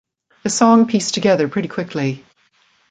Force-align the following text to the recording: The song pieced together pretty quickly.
The 0.41 0.49
song 0.49 0.87
pieced 0.87 1.13
together 1.13 1.47
pretty 1.47 1.67
quickly. 1.67 2.25